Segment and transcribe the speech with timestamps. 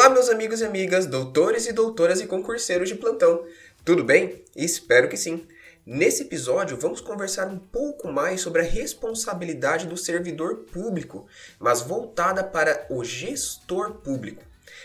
[0.00, 3.44] Olá, meus amigos e amigas, doutores e doutoras e concurseiros de plantão.
[3.84, 4.42] Tudo bem?
[4.56, 5.46] Espero que sim.
[5.84, 11.26] Nesse episódio, vamos conversar um pouco mais sobre a responsabilidade do servidor público,
[11.58, 14.42] mas voltada para o gestor público.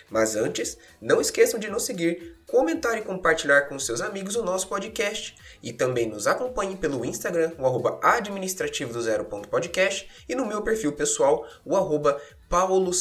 [0.09, 4.68] Mas antes, não esqueçam de nos seguir, comentar e compartilhar com seus amigos o nosso
[4.68, 5.34] podcast.
[5.63, 10.91] E também nos acompanhem pelo Instagram, o arroba administrativo do zero.podcast e no meu perfil
[10.91, 12.93] pessoal, o arroba pauloc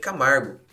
[0.00, 0.69] Camargo.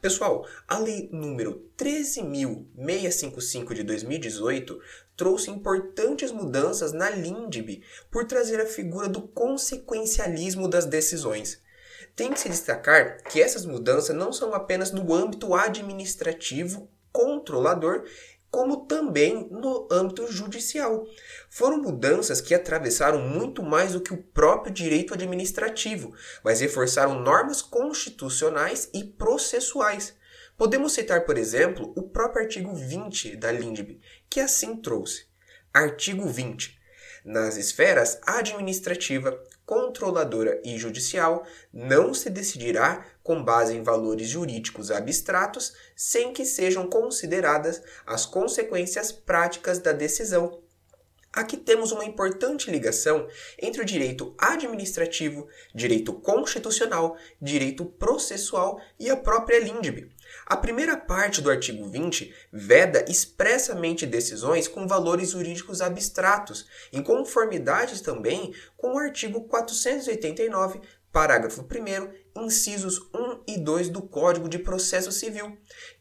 [0.00, 4.80] Pessoal, a lei número 13.655 de 2018
[5.14, 11.60] trouxe importantes mudanças na LINDB por trazer a figura do consequencialismo das decisões.
[12.16, 18.04] Tem que se destacar que essas mudanças não são apenas no âmbito administrativo controlador,
[18.50, 21.06] como também no âmbito judicial.
[21.48, 27.62] Foram mudanças que atravessaram muito mais do que o próprio direito administrativo, mas reforçaram normas
[27.62, 30.14] constitucionais e processuais.
[30.56, 35.26] Podemos citar, por exemplo, o próprio artigo 20 da LINDB, que assim trouxe.
[35.72, 36.78] Artigo 20.
[37.24, 45.72] Nas esferas administrativa, controladora e judicial, não se decidirá com base em valores jurídicos abstratos,
[45.94, 50.60] sem que sejam consideradas as consequências práticas da decisão.
[51.32, 53.28] Aqui temos uma importante ligação
[53.62, 60.10] entre o direito administrativo, direito constitucional, direito processual e a própria LINDB.
[60.46, 68.02] A primeira parte do artigo 20 veda expressamente decisões com valores jurídicos abstratos, em conformidade
[68.02, 70.80] também com o artigo 489,
[71.12, 75.56] parágrafo 1, incisos 1 e 2 do Código de Processo Civil,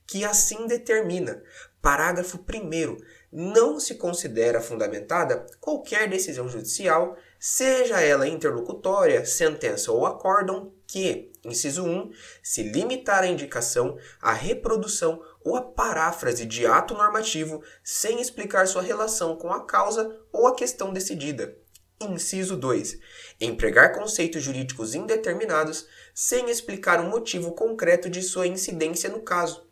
[0.06, 1.44] que assim determina:
[1.82, 2.98] parágrafo 1
[3.32, 11.86] não se considera fundamentada qualquer decisão judicial, seja ela interlocutória, sentença ou acórdão, que, inciso
[11.86, 18.68] 1, se limitar a indicação, a reprodução ou a paráfrase de ato normativo sem explicar
[18.68, 21.56] sua relação com a causa ou a questão decidida.
[22.02, 22.98] Inciso 2.
[23.40, 29.70] Empregar conceitos jurídicos indeterminados sem explicar o motivo concreto de sua incidência no caso.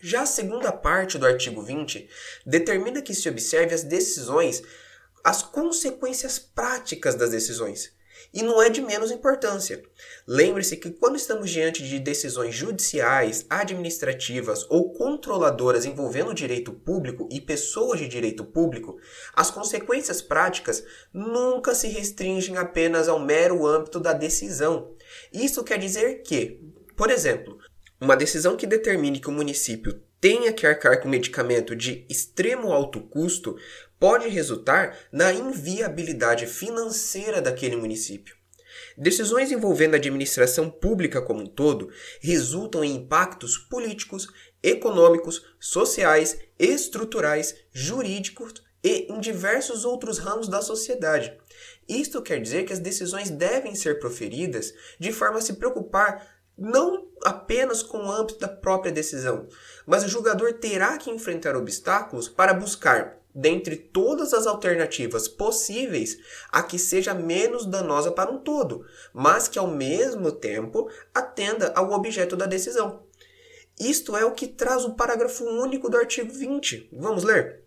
[0.00, 2.10] Já a segunda parte do artigo 20
[2.44, 4.64] determina que se observe as decisões,
[5.22, 7.94] as consequências práticas das decisões.
[8.32, 9.82] E não é de menos importância.
[10.26, 17.40] Lembre-se que quando estamos diante de decisões judiciais, administrativas ou controladoras envolvendo direito público e
[17.40, 18.98] pessoas de direito público,
[19.34, 24.94] as consequências práticas nunca se restringem apenas ao mero âmbito da decisão.
[25.32, 26.60] Isso quer dizer que,
[26.96, 27.58] por exemplo,
[28.00, 33.00] uma decisão que determine que o município tenha que arcar com medicamento de extremo alto
[33.00, 33.56] custo
[34.04, 38.36] pode resultar na inviabilidade financeira daquele município.
[38.98, 41.88] Decisões envolvendo a administração pública como um todo
[42.20, 44.28] resultam em impactos políticos,
[44.62, 51.34] econômicos, sociais, estruturais, jurídicos e em diversos outros ramos da sociedade.
[51.88, 56.28] Isto quer dizer que as decisões devem ser proferidas de forma a se preocupar
[56.58, 59.48] não apenas com o âmbito da própria decisão,
[59.86, 66.16] mas o julgador terá que enfrentar obstáculos para buscar, dentre todas as alternativas possíveis,
[66.52, 71.92] a que seja menos danosa para um todo, mas que ao mesmo tempo atenda ao
[71.92, 73.02] objeto da decisão.
[73.78, 76.90] Isto é o que traz o parágrafo único do artigo 20.
[76.92, 77.64] Vamos ler?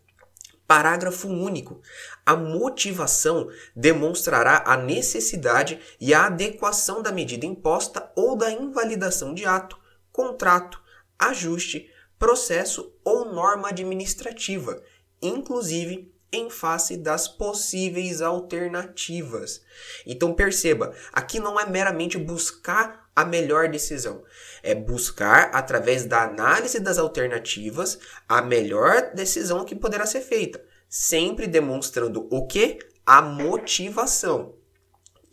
[0.65, 1.81] Parágrafo único.
[2.25, 9.45] A motivação demonstrará a necessidade e a adequação da medida imposta ou da invalidação de
[9.45, 9.77] ato,
[10.11, 10.81] contrato,
[11.19, 14.81] ajuste, processo ou norma administrativa,
[15.21, 19.61] inclusive em face das possíveis alternativas.
[20.05, 24.23] Então perceba, aqui não é meramente buscar a melhor decisão,
[24.61, 27.97] é buscar através da análise das alternativas
[28.27, 32.77] a melhor decisão que poderá ser feita, sempre demonstrando o que?
[33.05, 34.53] A motivação.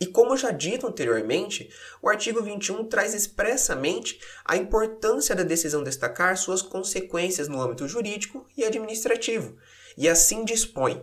[0.00, 1.70] E como já dito anteriormente,
[2.02, 8.46] o artigo 21 traz expressamente a importância da decisão destacar suas consequências no âmbito jurídico
[8.56, 9.56] e administrativo,
[9.96, 11.02] e assim dispõe.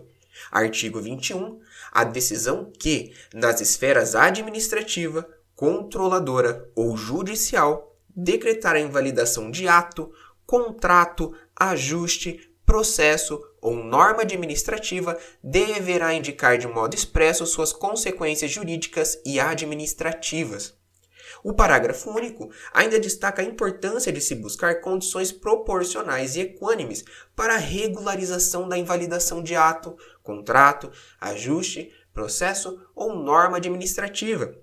[0.51, 1.59] Artigo 21.
[1.91, 10.11] A decisão que, nas esferas administrativa, controladora ou judicial, decretar a invalidação de ato,
[10.45, 19.39] contrato, ajuste, processo ou norma administrativa deverá indicar de modo expresso suas consequências jurídicas e
[19.39, 20.73] administrativas.
[21.43, 27.03] O parágrafo único ainda destaca a importância de se buscar condições proporcionais e equânimes
[27.35, 34.55] para a regularização da invalidação de ato, contrato, ajuste, processo ou norma administrativa.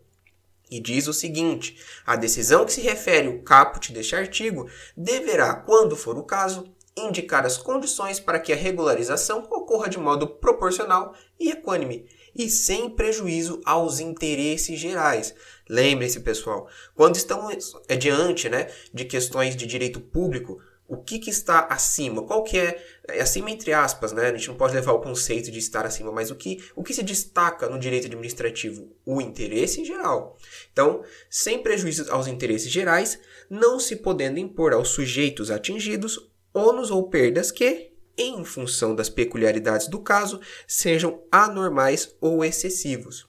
[0.71, 5.97] e diz o seguinte: a decisão que se refere o caput deste artigo deverá, quando
[5.97, 11.51] for o caso, indicar as condições para que a regularização ocorra de modo proporcional e
[11.51, 15.35] equânime e sem prejuízo aos interesses gerais.
[15.69, 21.67] Lembrem-se, pessoal, quando estamos diante né, de questões de direito público, o que, que está
[21.67, 22.23] acima?
[22.23, 24.29] Qual que é, é acima entre aspas, né?
[24.29, 26.95] A gente não pode levar o conceito de estar acima, mas o que, o que
[26.95, 28.91] se destaca no direito administrativo?
[29.05, 30.39] O interesse geral.
[30.73, 37.09] Então, sem prejuízo aos interesses gerais, não se podendo impor aos sujeitos atingidos ônus ou
[37.09, 43.29] perdas que, em função das peculiaridades do caso, sejam anormais ou excessivos.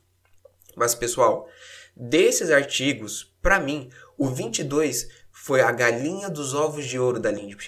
[0.75, 1.47] Mas, pessoal,
[1.95, 7.65] desses artigos, para mim, o 22 foi a galinha dos ovos de ouro da LINDB,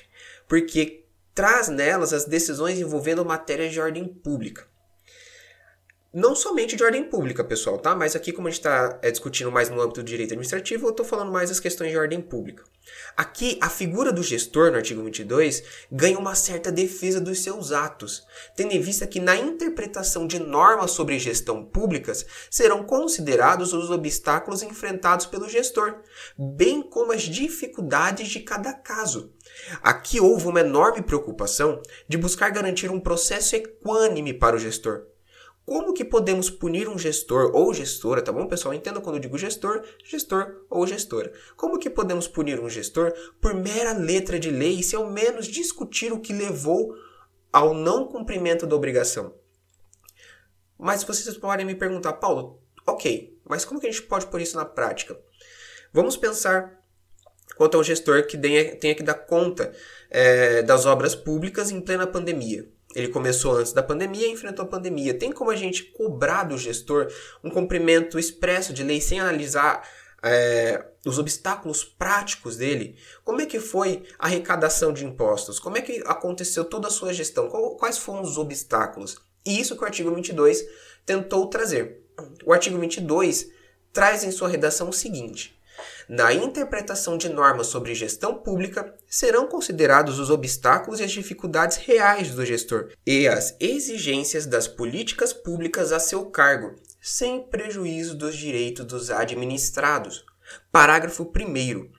[0.48, 4.71] porque traz nelas as decisões envolvendo matérias de ordem pública.
[6.14, 7.96] Não somente de ordem pública, pessoal, tá?
[7.96, 10.92] Mas aqui, como a gente está é, discutindo mais no âmbito do direito administrativo, eu
[10.92, 12.66] estou falando mais das questões de ordem pública.
[13.16, 18.26] Aqui, a figura do gestor, no artigo 22, ganha uma certa defesa dos seus atos,
[18.58, 24.64] tendo em vista que na interpretação de normas sobre gestão públicas serão considerados os obstáculos
[24.64, 26.02] enfrentados pelo gestor,
[26.38, 29.34] bem como as dificuldades de cada caso.
[29.82, 35.06] Aqui houve uma enorme preocupação de buscar garantir um processo equânime para o gestor,
[35.66, 38.74] como que podemos punir um gestor ou gestora, tá bom, pessoal?
[38.74, 41.32] Entenda quando eu digo gestor, gestor ou gestora.
[41.56, 45.48] Como que podemos punir um gestor por mera letra de lei e se ao menos
[45.48, 46.96] discutir o que levou
[47.54, 49.34] ao não cumprimento da obrigação?
[50.78, 54.58] Mas vocês podem me perguntar, Paulo, ok, mas como que a gente pode pôr isso
[54.58, 55.18] na prática?
[55.94, 56.82] Vamos pensar
[57.56, 59.72] quanto ao gestor que tenha que dar conta
[60.10, 62.68] é, das obras públicas em plena pandemia.
[62.96, 65.14] Ele começou antes da pandemia e enfrentou a pandemia.
[65.14, 67.08] Tem como a gente cobrar do gestor
[67.44, 69.88] um cumprimento expresso de lei sem analisar
[70.24, 72.96] é, os obstáculos práticos dele?
[73.24, 75.60] Como é que foi a arrecadação de impostos?
[75.60, 77.50] Como é que aconteceu toda a sua gestão?
[77.50, 79.18] Quais foram os obstáculos?
[79.46, 80.64] E isso que o artigo 22
[81.06, 82.06] tentou trazer.
[82.46, 83.50] O artigo 22
[83.92, 85.60] traz em sua redação o seguinte:
[86.08, 92.32] na interpretação de normas sobre gestão pública, serão considerados os obstáculos e as dificuldades reais
[92.32, 98.86] do gestor e as exigências das políticas públicas a seu cargo, sem prejuízo dos direitos
[98.86, 100.26] dos administrados.
[100.72, 101.90] Parágrafo 1.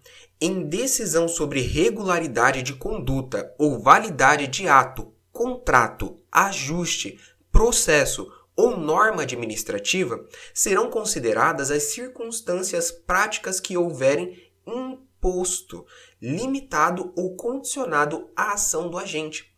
[0.40, 7.18] Em decisão sobre regularidade de conduta ou validade de ato, contrato, ajuste,
[7.50, 15.86] processo ou norma administrativa, serão consideradas as circunstâncias práticas que houverem imposto,
[16.20, 19.52] limitado ou condicionado à ação do agente.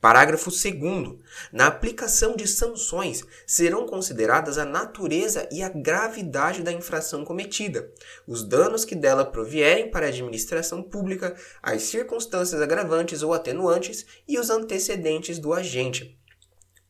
[0.00, 1.18] Parágrafo 2.
[1.52, 7.90] Na aplicação de sanções, serão consideradas a natureza e a gravidade da infração cometida,
[8.26, 14.38] os danos que dela provierem para a administração pública, as circunstâncias agravantes ou atenuantes e
[14.38, 16.18] os antecedentes do agente.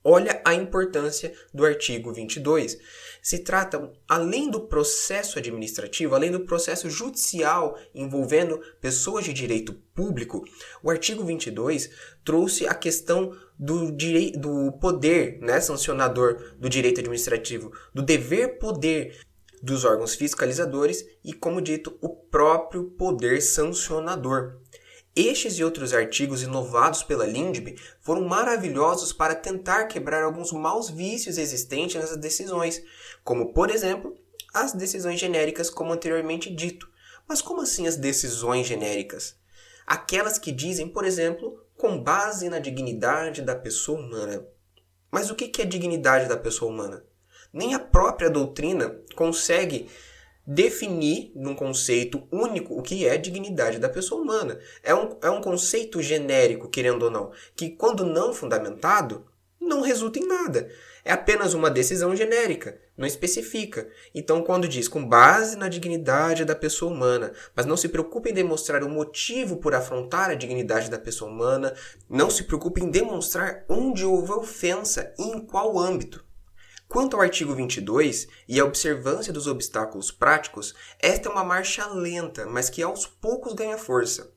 [0.06, 2.76] Olha a importância do artigo 22.
[3.22, 10.44] Se trata, além do processo administrativo, além do processo judicial envolvendo pessoas de direito público,
[10.82, 11.88] o artigo 22
[12.22, 19.18] trouxe a questão do, direito, do poder né, sancionador do direito administrativo, do dever poder
[19.62, 24.60] dos órgãos fiscalizadores e, como dito, o próprio poder sancionador.
[25.16, 31.38] Estes e outros artigos inovados pela Lindbe foram maravilhosos para tentar quebrar alguns maus vícios
[31.38, 32.82] existentes nessas decisões,
[33.22, 34.16] como, por exemplo,
[34.52, 36.90] as decisões genéricas, como anteriormente dito.
[37.28, 39.36] Mas como assim as decisões genéricas?
[39.86, 44.44] Aquelas que dizem, por exemplo, com base na dignidade da pessoa humana.
[45.12, 47.04] Mas o que é dignidade da pessoa humana?
[47.52, 49.88] Nem a própria doutrina consegue
[50.46, 54.58] definir num conceito único o que é dignidade da pessoa humana.
[54.82, 59.24] É um, é um conceito genérico, querendo ou não, que quando não fundamentado,
[59.60, 60.68] não resulta em nada.
[61.04, 63.88] É apenas uma decisão genérica, não especifica.
[64.14, 68.34] Então, quando diz com base na dignidade da pessoa humana, mas não se preocupe em
[68.34, 71.74] demonstrar o motivo por afrontar a dignidade da pessoa humana,
[72.08, 76.24] não se preocupe em demonstrar onde houve ofensa e em qual âmbito.
[76.88, 82.46] Quanto ao artigo 22 e a observância dos obstáculos práticos, esta é uma marcha lenta,
[82.46, 84.32] mas que aos poucos ganha força.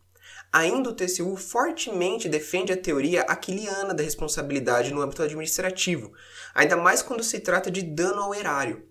[0.52, 6.12] Ainda o TCU fortemente defende a teoria aquiliana da responsabilidade no âmbito administrativo,
[6.56, 8.88] ainda mais quando se trata de dano ao erário.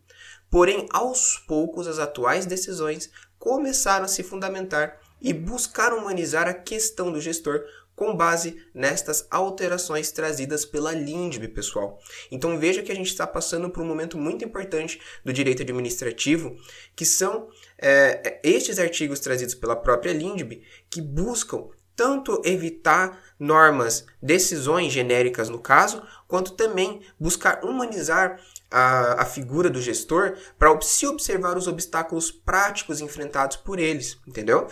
[0.50, 7.10] Porém, aos poucos, as atuais decisões começaram a se fundamentar e buscar humanizar a questão
[7.10, 7.64] do gestor
[7.96, 11.98] com base nestas alterações trazidas pela LINDB, pessoal.
[12.30, 16.54] Então veja que a gente está passando por um momento muito importante do direito administrativo,
[16.94, 17.48] que são
[17.78, 25.58] é, estes artigos trazidos pela própria LINDB que buscam tanto evitar normas, decisões genéricas no
[25.58, 28.38] caso, quanto também buscar humanizar
[28.70, 34.68] a, a figura do gestor para se observar os obstáculos práticos enfrentados por eles, entendeu?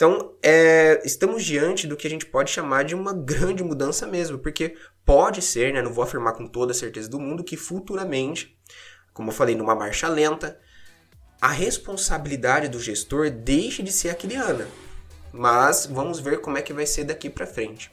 [0.00, 4.38] Então, é, estamos diante do que a gente pode chamar de uma grande mudança mesmo,
[4.38, 8.58] porque pode ser, né, não vou afirmar com toda a certeza do mundo, que futuramente,
[9.12, 10.58] como eu falei, numa marcha lenta,
[11.38, 14.66] a responsabilidade do gestor deixe de ser aquiliana.
[15.34, 17.92] Mas vamos ver como é que vai ser daqui para frente.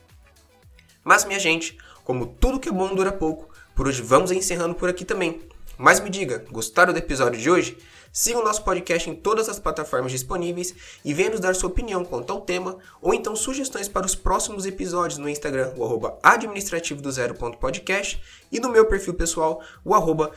[1.03, 4.87] Mas, minha gente, como tudo que é bom dura pouco, por hoje vamos encerrando por
[4.87, 5.41] aqui também.
[5.77, 7.77] Mas me diga, gostaram do episódio de hoje?
[8.11, 10.73] Siga o nosso podcast em todas as plataformas disponíveis
[11.05, 14.65] e venha nos dar sua opinião quanto ao tema ou então sugestões para os próximos
[14.65, 18.19] episódios no Instagram, o arroba administrativo do zero.podcast
[18.51, 20.31] e no meu perfil pessoal, o arroba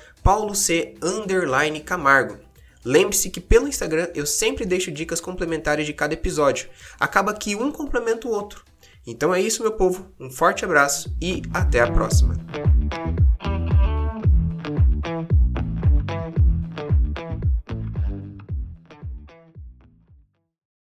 [1.87, 2.39] camargo.
[2.85, 6.69] Lembre-se que pelo Instagram eu sempre deixo dicas complementares de cada episódio.
[6.99, 8.65] Acaba que um complementa o outro.
[9.07, 10.11] Então é isso, meu povo.
[10.19, 12.35] Um forte abraço e até a próxima.